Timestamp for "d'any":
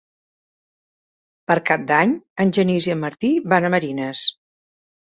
1.93-2.17